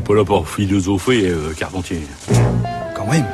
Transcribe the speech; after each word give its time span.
n'est 0.00 0.06
pas 0.06 0.14
là 0.14 0.24
pour 0.24 0.48
philosopher, 0.48 1.28
euh, 1.28 1.52
Carpentier. 1.52 2.00
Quand 2.94 3.06
même. 3.06 3.26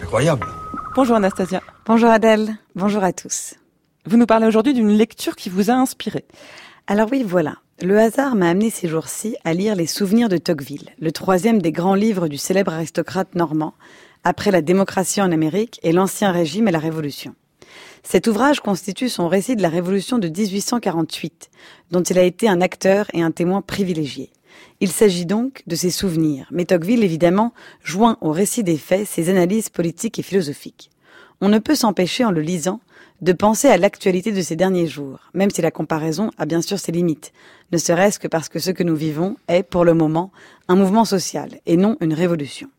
Incroyable. 0.00 0.46
Bonjour 0.94 1.16
Anastasia. 1.16 1.60
Bonjour 1.86 2.08
Adèle. 2.08 2.56
Bonjour 2.76 3.02
à 3.02 3.12
tous. 3.12 3.54
Vous 4.06 4.16
nous 4.16 4.26
parlez 4.26 4.46
aujourd'hui 4.46 4.74
d'une 4.74 4.90
lecture 4.90 5.34
qui 5.34 5.48
vous 5.48 5.70
a 5.70 5.74
inspiré. 5.74 6.24
Alors 6.86 7.08
oui, 7.10 7.24
voilà. 7.26 7.56
Le 7.82 7.98
hasard 7.98 8.36
m'a 8.36 8.48
amené 8.50 8.70
ces 8.70 8.86
jours-ci 8.88 9.36
à 9.44 9.54
lire 9.54 9.74
Les 9.74 9.86
Souvenirs 9.86 10.28
de 10.28 10.36
Tocqueville, 10.36 10.90
le 11.00 11.12
troisième 11.12 11.60
des 11.60 11.72
grands 11.72 11.94
livres 11.94 12.28
du 12.28 12.38
célèbre 12.38 12.72
aristocrate 12.72 13.34
normand, 13.34 13.74
après 14.24 14.50
la 14.52 14.62
démocratie 14.62 15.20
en 15.20 15.32
Amérique 15.32 15.80
et 15.82 15.92
l'Ancien 15.92 16.30
Régime 16.30 16.68
et 16.68 16.72
la 16.72 16.78
Révolution. 16.78 17.34
Cet 18.04 18.26
ouvrage 18.28 18.60
constitue 18.60 19.08
son 19.08 19.28
récit 19.28 19.56
de 19.56 19.62
la 19.62 19.68
Révolution 19.68 20.18
de 20.18 20.28
1848, 20.28 21.50
dont 21.90 22.02
il 22.02 22.18
a 22.18 22.22
été 22.22 22.48
un 22.48 22.60
acteur 22.60 23.06
et 23.12 23.22
un 23.22 23.30
témoin 23.32 23.62
privilégié. 23.62 24.30
Il 24.80 24.90
s'agit 24.90 25.26
donc 25.26 25.62
de 25.66 25.76
ses 25.76 25.90
souvenirs, 25.90 26.48
mais 26.50 26.64
Tocqueville 26.64 27.04
évidemment 27.04 27.52
joint 27.82 28.16
au 28.20 28.30
récit 28.30 28.62
des 28.62 28.78
faits 28.78 29.06
ses 29.06 29.30
analyses 29.30 29.68
politiques 29.68 30.18
et 30.18 30.22
philosophiques. 30.22 30.90
On 31.40 31.48
ne 31.48 31.58
peut 31.58 31.74
s'empêcher 31.74 32.24
en 32.24 32.30
le 32.30 32.40
lisant 32.40 32.80
de 33.20 33.32
penser 33.32 33.68
à 33.68 33.76
l'actualité 33.76 34.32
de 34.32 34.42
ces 34.42 34.56
derniers 34.56 34.86
jours, 34.86 35.18
même 35.34 35.50
si 35.50 35.60
la 35.60 35.70
comparaison 35.70 36.30
a 36.38 36.46
bien 36.46 36.62
sûr 36.62 36.78
ses 36.78 36.92
limites, 36.92 37.32
ne 37.72 37.78
serait-ce 37.78 38.18
que 38.18 38.28
parce 38.28 38.48
que 38.48 38.58
ce 38.58 38.70
que 38.70 38.82
nous 38.82 38.96
vivons 38.96 39.36
est, 39.48 39.62
pour 39.62 39.84
le 39.84 39.94
moment, 39.94 40.30
un 40.68 40.76
mouvement 40.76 41.04
social 41.04 41.60
et 41.66 41.76
non 41.76 41.96
une 42.00 42.14
révolution. 42.14 42.70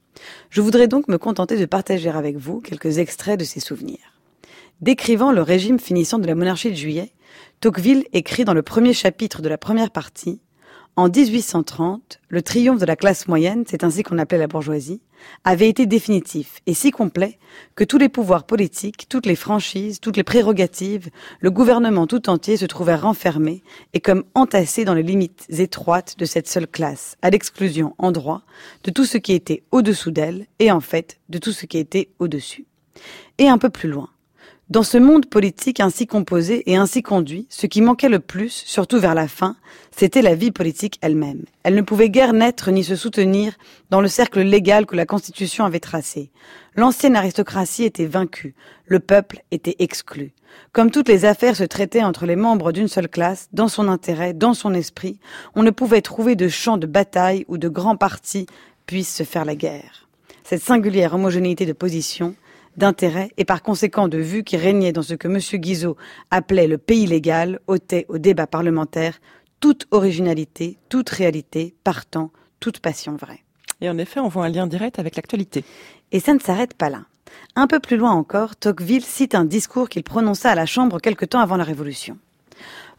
Je 0.49 0.61
voudrais 0.61 0.87
donc 0.87 1.07
me 1.07 1.17
contenter 1.17 1.57
de 1.57 1.65
partager 1.65 2.09
avec 2.09 2.37
vous 2.37 2.61
quelques 2.61 2.97
extraits 2.97 3.39
de 3.39 3.45
ces 3.45 3.59
souvenirs. 3.59 4.13
Décrivant 4.81 5.31
le 5.31 5.41
régime 5.41 5.79
finissant 5.79 6.19
de 6.19 6.27
la 6.27 6.35
monarchie 6.35 6.71
de 6.71 6.75
juillet, 6.75 7.11
Tocqueville 7.59 8.05
écrit 8.13 8.45
dans 8.45 8.53
le 8.53 8.61
premier 8.61 8.93
chapitre 8.93 9.41
de 9.41 9.49
la 9.49 9.57
première 9.57 9.91
partie 9.91 10.39
en 10.95 11.07
1830, 11.07 12.19
le 12.27 12.41
triomphe 12.41 12.79
de 12.79 12.85
la 12.85 12.95
classe 12.95 13.27
moyenne, 13.27 13.63
c'est 13.67 13.83
ainsi 13.83 14.03
qu'on 14.03 14.17
appelait 14.17 14.37
la 14.37 14.47
bourgeoisie, 14.47 15.01
avait 15.43 15.69
été 15.69 15.85
définitif 15.85 16.61
et 16.65 16.73
si 16.73 16.91
complet 16.91 17.39
que 17.75 17.83
tous 17.83 17.97
les 17.97 18.09
pouvoirs 18.09 18.45
politiques, 18.45 19.07
toutes 19.09 19.25
les 19.25 19.35
franchises, 19.35 19.99
toutes 19.99 20.17
les 20.17 20.23
prérogatives, 20.23 21.09
le 21.39 21.51
gouvernement 21.51 22.07
tout 22.07 22.29
entier 22.29 22.57
se 22.57 22.65
trouvait 22.65 22.95
renfermé 22.95 23.63
et 23.93 23.99
comme 23.99 24.23
entassé 24.33 24.85
dans 24.85 24.93
les 24.93 25.03
limites 25.03 25.45
étroites 25.49 26.17
de 26.17 26.25
cette 26.25 26.47
seule 26.47 26.67
classe, 26.67 27.15
à 27.21 27.29
l'exclusion 27.29 27.95
en 27.97 28.11
droit 28.11 28.41
de 28.83 28.91
tout 28.91 29.05
ce 29.05 29.17
qui 29.17 29.33
était 29.33 29.63
au-dessous 29.71 30.11
d'elle 30.11 30.47
et 30.59 30.71
en 30.71 30.81
fait 30.81 31.19
de 31.29 31.37
tout 31.37 31.51
ce 31.51 31.65
qui 31.65 31.77
était 31.77 32.09
au-dessus. 32.19 32.65
Et 33.37 33.47
un 33.47 33.57
peu 33.57 33.69
plus 33.69 33.89
loin, 33.89 34.09
dans 34.69 34.83
ce 34.83 34.99
monde 34.99 35.25
politique 35.25 35.79
ainsi 35.79 36.05
composé 36.05 36.69
et 36.69 36.75
ainsi 36.75 37.01
conduit, 37.01 37.47
ce 37.49 37.65
qui 37.65 37.81
manquait 37.81 38.07
le 38.07 38.19
plus, 38.19 38.51
surtout 38.51 38.99
vers 38.99 39.15
la 39.15 39.27
fin, 39.27 39.55
c'était 39.89 40.21
la 40.21 40.35
vie 40.35 40.51
politique 40.51 40.99
elle-même. 41.01 41.43
Elle 41.63 41.73
ne 41.73 41.81
pouvait 41.81 42.11
guère 42.11 42.33
naître 42.33 42.69
ni 42.69 42.83
se 42.83 42.95
soutenir 42.95 43.53
dans 43.89 43.99
le 43.99 44.07
cercle 44.07 44.41
légal 44.41 44.85
que 44.85 44.95
la 44.95 45.07
Constitution 45.07 45.65
avait 45.65 45.79
tracé. 45.79 46.29
L'ancienne 46.75 47.15
aristocratie 47.15 47.83
était 47.83 48.05
vaincue, 48.05 48.53
le 48.85 48.99
peuple 48.99 49.41
était 49.49 49.75
exclu. 49.79 50.33
Comme 50.71 50.91
toutes 50.91 51.09
les 51.09 51.25
affaires 51.25 51.55
se 51.55 51.63
traitaient 51.63 52.03
entre 52.03 52.27
les 52.27 52.35
membres 52.35 52.71
d'une 52.71 52.87
seule 52.87 53.09
classe, 53.09 53.49
dans 53.53 53.69
son 53.69 53.87
intérêt, 53.87 54.33
dans 54.33 54.53
son 54.53 54.75
esprit, 54.75 55.19
on 55.55 55.63
ne 55.63 55.71
pouvait 55.71 56.01
trouver 56.01 56.35
de 56.35 56.47
champ 56.47 56.77
de 56.77 56.87
bataille 56.87 57.43
où 57.47 57.57
de 57.57 57.69
grands 57.69 57.97
partis 57.97 58.45
puissent 58.85 59.15
se 59.15 59.23
faire 59.23 59.45
la 59.45 59.55
guerre. 59.55 60.07
Cette 60.43 60.61
singulière 60.61 61.15
homogénéité 61.15 61.65
de 61.65 61.73
position, 61.73 62.35
d'intérêt 62.79 63.29
et 63.37 63.45
par 63.45 63.61
conséquent 63.61 64.07
de 64.07 64.17
vues 64.17 64.43
qui 64.43 64.57
régnaient 64.57 64.93
dans 64.93 65.03
ce 65.03 65.13
que 65.13 65.27
M. 65.27 65.37
Guizot 65.37 65.97
appelait 66.31 66.67
le 66.67 66.79
pays 66.79 67.05
légal, 67.05 67.59
ôtait 67.67 68.07
au 68.09 68.17
débat 68.17 68.47
parlementaire 68.47 69.19
toute 69.59 69.85
originalité, 69.91 70.79
toute 70.89 71.09
réalité, 71.09 71.75
partant 71.83 72.31
toute 72.59 72.79
passion 72.79 73.15
vraie. 73.15 73.43
Et 73.81 73.89
en 73.89 73.97
effet, 73.97 74.19
on 74.19 74.27
voit 74.27 74.45
un 74.45 74.49
lien 74.49 74.67
direct 74.67 74.97
avec 74.97 75.15
l'actualité. 75.15 75.63
Et 76.11 76.19
ça 76.19 76.33
ne 76.33 76.39
s'arrête 76.39 76.73
pas 76.73 76.89
là. 76.89 77.03
Un 77.55 77.67
peu 77.67 77.79
plus 77.79 77.97
loin 77.97 78.11
encore, 78.11 78.55
Tocqueville 78.55 79.05
cite 79.05 79.35
un 79.35 79.45
discours 79.45 79.89
qu'il 79.89 80.03
prononça 80.03 80.49
à 80.49 80.55
la 80.55 80.65
Chambre 80.65 80.99
quelque 80.99 81.25
temps 81.25 81.39
avant 81.39 81.57
la 81.57 81.63
Révolution. 81.63 82.17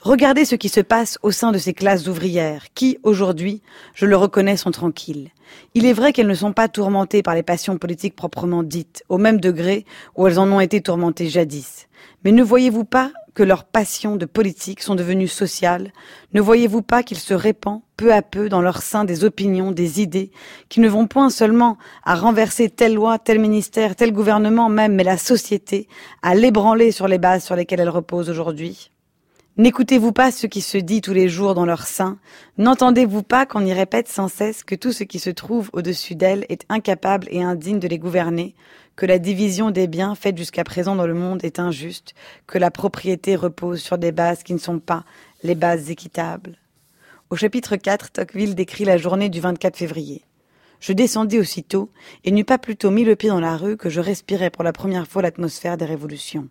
Regardez 0.02 0.46
ce 0.46 0.54
qui 0.54 0.70
se 0.70 0.80
passe 0.80 1.18
au 1.22 1.30
sein 1.30 1.52
de 1.52 1.58
ces 1.58 1.74
classes 1.74 2.06
ouvrières 2.06 2.72
qui, 2.74 2.96
aujourd'hui, 3.02 3.60
je 3.94 4.06
le 4.06 4.16
reconnais, 4.16 4.56
sont 4.56 4.70
tranquilles. 4.70 5.28
Il 5.74 5.84
est 5.84 5.92
vrai 5.92 6.14
qu'elles 6.14 6.26
ne 6.26 6.32
sont 6.32 6.54
pas 6.54 6.68
tourmentées 6.68 7.22
par 7.22 7.34
les 7.34 7.42
passions 7.42 7.76
politiques 7.76 8.16
proprement 8.16 8.62
dites, 8.62 9.04
au 9.10 9.18
même 9.18 9.40
degré 9.40 9.84
où 10.16 10.26
elles 10.26 10.38
en 10.38 10.50
ont 10.50 10.60
été 10.60 10.80
tourmentées 10.80 11.28
jadis. 11.28 11.86
Mais 12.24 12.32
ne 12.32 12.42
voyez-vous 12.42 12.86
pas 12.86 13.12
que 13.34 13.42
leurs 13.42 13.64
passions 13.64 14.16
de 14.16 14.24
politique 14.24 14.80
sont 14.80 14.94
devenues 14.94 15.28
sociales? 15.28 15.92
Ne 16.32 16.40
voyez-vous 16.40 16.80
pas 16.80 17.02
qu'il 17.02 17.18
se 17.18 17.34
répand 17.34 17.82
peu 17.98 18.14
à 18.14 18.22
peu 18.22 18.48
dans 18.48 18.62
leur 18.62 18.80
sein 18.80 19.04
des 19.04 19.24
opinions, 19.24 19.70
des 19.70 20.00
idées, 20.00 20.30
qui 20.70 20.80
ne 20.80 20.88
vont 20.88 21.08
point 21.08 21.28
seulement 21.28 21.76
à 22.04 22.14
renverser 22.14 22.70
telle 22.70 22.94
loi, 22.94 23.18
tel 23.18 23.38
ministère, 23.38 23.96
tel 23.96 24.12
gouvernement 24.12 24.70
même, 24.70 24.94
mais 24.94 25.04
la 25.04 25.18
société, 25.18 25.88
à 26.22 26.34
l'ébranler 26.34 26.90
sur 26.90 27.06
les 27.06 27.18
bases 27.18 27.44
sur 27.44 27.54
lesquelles 27.54 27.80
elle 27.80 27.90
repose 27.90 28.30
aujourd'hui? 28.30 28.90
N'écoutez-vous 29.56 30.12
pas 30.12 30.30
ce 30.30 30.46
qui 30.46 30.60
se 30.60 30.78
dit 30.78 31.00
tous 31.00 31.12
les 31.12 31.28
jours 31.28 31.54
dans 31.54 31.66
leur 31.66 31.84
sein? 31.84 32.18
N'entendez-vous 32.56 33.24
pas 33.24 33.46
qu'on 33.46 33.66
y 33.66 33.72
répète 33.72 34.06
sans 34.06 34.28
cesse 34.28 34.62
que 34.62 34.76
tout 34.76 34.92
ce 34.92 35.02
qui 35.02 35.18
se 35.18 35.28
trouve 35.28 35.70
au-dessus 35.72 36.14
d'elles 36.14 36.46
est 36.48 36.64
incapable 36.68 37.26
et 37.32 37.42
indigne 37.42 37.80
de 37.80 37.88
les 37.88 37.98
gouverner, 37.98 38.54
que 38.94 39.06
la 39.06 39.18
division 39.18 39.72
des 39.72 39.88
biens 39.88 40.14
faite 40.14 40.38
jusqu'à 40.38 40.62
présent 40.62 40.94
dans 40.94 41.06
le 41.06 41.14
monde 41.14 41.44
est 41.44 41.58
injuste, 41.58 42.14
que 42.46 42.58
la 42.58 42.70
propriété 42.70 43.34
repose 43.34 43.80
sur 43.80 43.98
des 43.98 44.12
bases 44.12 44.44
qui 44.44 44.54
ne 44.54 44.58
sont 44.58 44.78
pas 44.78 45.04
les 45.42 45.56
bases 45.56 45.90
équitables? 45.90 46.56
Au 47.28 47.36
chapitre 47.36 47.74
4, 47.74 48.12
Tocqueville 48.12 48.54
décrit 48.54 48.84
la 48.84 48.98
journée 48.98 49.28
du 49.30 49.40
24 49.40 49.76
février. 49.76 50.22
Je 50.78 50.92
descendis 50.92 51.38
aussitôt 51.38 51.90
et 52.24 52.30
n'eus 52.30 52.44
pas 52.44 52.58
plutôt 52.58 52.90
mis 52.90 53.04
le 53.04 53.16
pied 53.16 53.28
dans 53.28 53.40
la 53.40 53.56
rue 53.56 53.76
que 53.76 53.90
je 53.90 54.00
respirais 54.00 54.50
pour 54.50 54.64
la 54.64 54.72
première 54.72 55.06
fois 55.06 55.22
l'atmosphère 55.22 55.76
des 55.76 55.84
révolutions. 55.84 56.48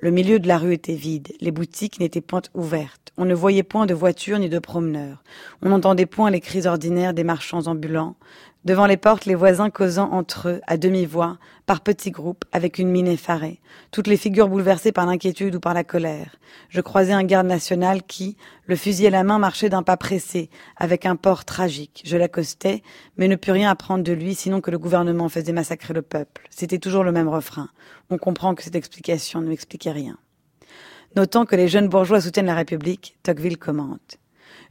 Le 0.00 0.10
milieu 0.10 0.38
de 0.38 0.48
la 0.48 0.58
rue 0.58 0.74
était 0.74 0.94
vide, 0.94 1.32
les 1.40 1.50
boutiques 1.50 2.00
n'étaient 2.00 2.20
point 2.20 2.42
ouvertes, 2.54 3.12
on 3.16 3.24
ne 3.24 3.34
voyait 3.34 3.62
point 3.62 3.86
de 3.86 3.94
voitures 3.94 4.38
ni 4.38 4.48
de 4.48 4.58
promeneurs, 4.58 5.22
on 5.62 5.70
n'entendait 5.70 6.06
point 6.06 6.30
les 6.30 6.40
cris 6.40 6.66
ordinaires 6.66 7.14
des 7.14 7.24
marchands 7.24 7.66
ambulants, 7.66 8.16
Devant 8.64 8.86
les 8.86 8.96
portes, 8.96 9.24
les 9.24 9.36
voisins 9.36 9.70
causant 9.70 10.10
entre 10.10 10.48
eux, 10.48 10.60
à 10.66 10.76
demi-voix, 10.76 11.38
par 11.64 11.80
petits 11.80 12.10
groupes, 12.10 12.44
avec 12.50 12.78
une 12.78 12.90
mine 12.90 13.06
effarée, 13.06 13.60
toutes 13.92 14.08
les 14.08 14.16
figures 14.16 14.48
bouleversées 14.48 14.90
par 14.90 15.06
l'inquiétude 15.06 15.54
ou 15.54 15.60
par 15.60 15.74
la 15.74 15.84
colère. 15.84 16.36
Je 16.68 16.80
croisais 16.80 17.12
un 17.12 17.22
garde 17.22 17.46
national 17.46 18.02
qui, 18.02 18.36
le 18.66 18.74
fusil 18.74 19.06
à 19.06 19.10
la 19.10 19.22
main, 19.22 19.38
marchait 19.38 19.68
d'un 19.68 19.84
pas 19.84 19.96
pressé, 19.96 20.50
avec 20.76 21.06
un 21.06 21.14
port 21.14 21.44
tragique. 21.44 22.02
Je 22.04 22.16
l'accostais, 22.16 22.82
mais 23.16 23.28
ne 23.28 23.36
pus 23.36 23.52
rien 23.52 23.70
apprendre 23.70 24.02
de 24.02 24.12
lui, 24.12 24.34
sinon 24.34 24.60
que 24.60 24.72
le 24.72 24.78
gouvernement 24.78 25.28
faisait 25.28 25.52
massacrer 25.52 25.94
le 25.94 26.02
peuple. 26.02 26.48
C'était 26.50 26.78
toujours 26.78 27.04
le 27.04 27.12
même 27.12 27.28
refrain. 27.28 27.68
On 28.10 28.18
comprend 28.18 28.54
que 28.54 28.62
cette 28.62 28.76
explication 28.76 29.40
ne 29.40 29.48
m'expliquait 29.48 29.92
rien. 29.92 30.18
Notant 31.16 31.46
que 31.46 31.56
les 31.56 31.68
jeunes 31.68 31.88
bourgeois 31.88 32.20
soutiennent 32.20 32.46
la 32.46 32.54
République, 32.54 33.16
Tocqueville 33.22 33.58
commente 33.58 34.18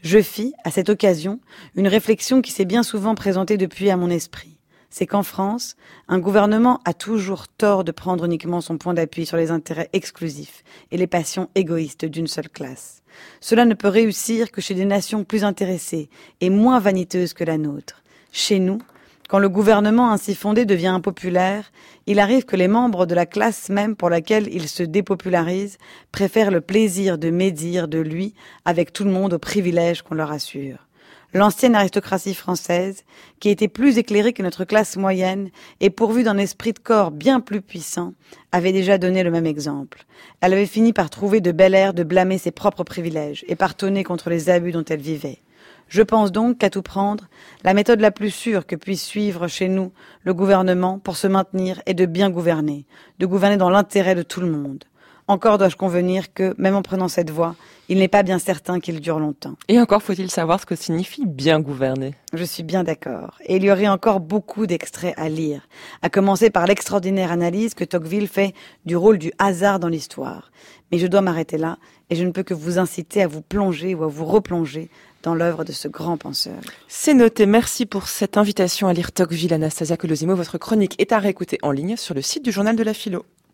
je 0.02 0.22
fis, 0.22 0.53
à 0.64 0.72
cette 0.72 0.90
occasion, 0.90 1.40
une 1.76 1.88
réflexion 1.88 2.42
qui 2.42 2.52
s'est 2.52 2.66
bien 2.66 2.84
souvent 2.84 3.16
présentée 3.16 3.58
depuis 3.58 3.90
à 3.90 3.97
mon 3.97 4.09
esprit. 4.09 4.58
C'est 4.90 5.08
qu'en 5.08 5.24
France, 5.24 5.76
un 6.08 6.20
gouvernement 6.20 6.80
a 6.86 6.94
toujours 6.94 7.47
tort 7.47 7.84
de 7.84 7.92
prendre 7.92 8.26
uniquement 8.26 8.62
son 8.62 8.78
point 8.78 8.94
d'appui 8.94 9.26
sur 9.26 9.38
les 9.38 9.52
intérêts 9.52 9.90
exclusifs 9.94 10.64
et 10.92 10.97
les 10.97 11.08
passions 11.08 11.50
égoïstes 11.56 12.06
d'une 12.06 12.28
seule 12.28 12.50
classe. 12.50 13.03
Cela 13.42 13.66
ne 13.66 13.74
peut 13.74 13.90
réussir 13.90 14.52
que 14.52 14.62
chez 14.62 14.76
des 14.76 14.86
nations 14.86 15.24
plus 15.24 15.44
intéressées 15.44 16.09
et 16.40 16.50
moins 16.50 16.80
vaniteuses 16.80 17.34
que 17.34 17.44
la 17.44 17.58
nôtre. 17.58 18.02
Chez 18.31 18.59
nous, 18.59 18.80
quand 19.28 19.40
le 19.40 19.50
gouvernement 19.50 20.12
ainsi 20.12 20.36
fondé 20.36 20.66
devient 20.66 20.88
impopulaire, 20.88 21.72
il 22.06 22.20
arrive 22.20 22.46
que 22.46 22.56
les 22.56 22.70
membres 22.70 23.06
de 23.06 23.14
la 23.14 23.26
classe 23.26 23.70
même 23.70 23.96
pour 23.96 24.10
laquelle 24.10 24.48
il 24.52 24.70
se 24.70 24.84
dépopularise 24.84 25.78
préfèrent 26.12 26.52
le 26.52 26.62
plaisir 26.62 27.18
de 27.18 27.30
médire 27.30 27.88
de 27.88 28.00
lui 28.00 28.34
avec 28.64 28.94
tout 28.94 29.04
le 29.04 29.12
monde 29.12 29.34
au 29.34 29.40
privilège 29.40 30.02
qu'on 30.02 30.16
leur 30.16 30.32
assure. 30.32 30.88
L'ancienne 31.34 31.76
aristocratie 31.76 32.34
française, 32.34 33.03
qui 33.41 33.50
était 33.50 33.68
plus 33.68 33.97
éclairée 33.97 34.32
que 34.32 34.41
notre 34.41 34.64
classe 34.64 34.96
moyenne 34.96 35.50
et 35.82 35.90
pourvue 35.90 36.23
d'un 36.23 36.38
esprit 36.38 36.72
de 36.72 36.80
corps 36.80 37.12
bien 37.12 37.41
plus 37.41 37.62
puissant, 37.62 38.14
avait 38.53 38.72
déjà 38.72 38.97
donné 38.97 39.23
le 39.23 39.32
même 39.32 39.46
exemple. 39.46 40.06
Elle 40.40 40.53
avait 40.53 40.66
fini 40.66 40.94
par 40.94 41.09
trouver 41.09 41.41
de 41.41 41.52
bel 41.52 41.76
air 41.76 41.94
de 41.94 42.03
blâmer 42.03 42.38
ses 42.38 42.52
propres 42.52 42.85
privilèges 42.85 43.44
et 43.50 43.58
par 43.58 43.76
tonner 43.76 44.06
contre 44.06 44.30
les 44.30 44.50
abus 44.50 44.72
dont 44.72 44.85
elle 44.85 45.02
vivait. 45.02 45.40
Je 45.87 46.02
pense 46.02 46.31
donc 46.31 46.58
qu'à 46.58 46.69
tout 46.69 46.81
prendre, 46.81 47.28
la 47.64 47.73
méthode 47.73 48.02
la 48.02 48.11
plus 48.11 48.31
sûre 48.31 48.66
que 48.66 48.75
puisse 48.75 49.03
suivre 49.03 49.47
chez 49.47 49.69
nous 49.69 49.91
le 50.23 50.34
gouvernement 50.34 50.99
pour 50.99 51.16
se 51.16 51.28
maintenir 51.28 51.81
est 51.85 51.93
de 51.93 52.05
bien 52.05 52.29
gouverner, 52.29 52.85
de 53.19 53.25
gouverner 53.25 53.58
dans 53.58 53.69
l'intérêt 53.69 54.16
de 54.16 54.23
tout 54.23 54.41
le 54.41 54.52
monde. 54.52 54.84
Encore 55.29 55.58
dois-je 55.58 55.76
convenir 55.76 56.34
que, 56.34 56.56
même 56.58 56.76
en 56.76 56.82
prenant 56.82 57.09
cette 57.09 57.32
voie, 57.32 57.56
il 57.90 58.00
n'est 58.00 58.08
pas 58.08 58.24
bien 58.24 58.40
certain 58.40 58.79
qu'il 58.79 59.02
dure 59.02 59.20
longtemps. 59.20 59.56
Et 59.68 59.79
encore 59.79 60.02
faut-il 60.02 60.32
savoir 60.32 60.59
ce 60.59 60.66
que 60.66 60.76
signifie 60.76 61.26
bien 61.26 61.59
gouverner. 61.59 62.16
Je 62.34 62.44
suis 62.46 62.64
bien 62.64 62.84
d'accord. 62.84 63.35
Et 63.46 63.58
il 63.58 63.64
y 63.64 63.72
aurait 63.72 63.88
encore 63.88 64.22
beaucoup 64.22 64.68
d'extraits 64.68 65.14
à 65.18 65.28
lire, 65.28 65.68
à 66.02 66.09
commencer 66.09 66.50
par 66.50 66.66
l'extraordinaire 66.66 67.32
analyse 67.32 67.74
que 67.74 67.84
Tocqueville 67.84 68.28
fait 68.28 68.53
du 68.85 68.96
rôle 68.96 69.18
du 69.18 69.32
hasard 69.38 69.79
dans 69.79 69.90
l'histoire. 69.90 70.52
Mais 70.91 70.97
je 70.97 71.08
dois 71.08 71.22
m'arrêter 71.22 71.58
là, 71.58 71.78
et 72.09 72.16
je 72.16 72.23
ne 72.23 72.32
peux 72.32 72.44
que 72.44 72.53
vous 72.53 72.80
inciter 72.80 73.22
à 73.22 73.28
vous 73.28 73.41
plonger 73.41 73.96
ou 73.96 74.06
à 74.06 74.08
vous 74.08 74.26
replonger 74.26 74.90
dans 75.23 75.35
l'œuvre 75.35 75.66
de 75.66 75.73
ce 75.73 75.90
grand 75.90 76.16
penseur. 76.16 76.56
C'est 76.88 77.14
noté. 77.14 77.46
Merci 77.46 77.85
pour 77.85 78.08
cette 78.08 78.38
invitation 78.38 78.88
à 78.88 78.94
lire 78.94 79.12
Tocqueville, 79.12 79.53
Anastasia 79.53 79.97
Colosimo. 79.97 80.35
Votre 80.35 80.58
chronique 80.58 80.96
est 81.00 81.12
à 81.12 81.20
réécouter 81.20 81.58
en 81.64 81.72
ligne 81.72 81.97
sur 81.97 82.16
le 82.16 82.22
site 82.22 82.46
du 82.46 82.52
Journal 82.53 82.78
de 82.78 82.84
la 82.84 82.94
Philo. 82.94 83.26